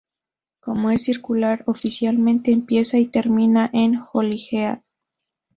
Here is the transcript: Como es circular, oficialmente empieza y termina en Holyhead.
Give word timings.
Como 0.61 0.89
es 0.89 1.03
circular, 1.03 1.63
oficialmente 1.67 2.49
empieza 2.51 2.97
y 2.97 3.05
termina 3.05 3.69
en 3.71 4.01
Holyhead. 4.11 4.81